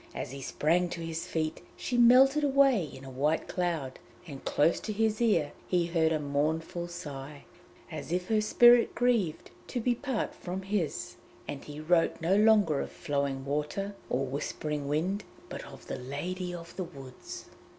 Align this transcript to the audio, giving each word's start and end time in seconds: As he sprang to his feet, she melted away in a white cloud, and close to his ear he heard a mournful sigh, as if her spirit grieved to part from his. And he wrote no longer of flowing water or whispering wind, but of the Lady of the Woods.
As 0.15 0.31
he 0.31 0.41
sprang 0.41 0.89
to 0.89 1.01
his 1.05 1.27
feet, 1.27 1.61
she 1.77 1.95
melted 1.95 2.43
away 2.43 2.85
in 2.85 3.05
a 3.05 3.09
white 3.11 3.47
cloud, 3.47 3.99
and 4.25 4.43
close 4.43 4.79
to 4.79 4.91
his 4.91 5.21
ear 5.21 5.51
he 5.67 5.85
heard 5.85 6.11
a 6.11 6.17
mournful 6.19 6.87
sigh, 6.87 7.45
as 7.91 8.11
if 8.11 8.27
her 8.27 8.41
spirit 8.41 8.95
grieved 8.95 9.51
to 9.67 9.79
part 10.01 10.33
from 10.33 10.63
his. 10.63 11.17
And 11.47 11.63
he 11.63 11.79
wrote 11.79 12.19
no 12.19 12.35
longer 12.35 12.79
of 12.79 12.91
flowing 12.91 13.45
water 13.45 13.93
or 14.09 14.25
whispering 14.25 14.87
wind, 14.87 15.23
but 15.49 15.63
of 15.65 15.85
the 15.85 15.99
Lady 15.99 16.51
of 16.51 16.75
the 16.77 16.83
Woods. 16.83 17.45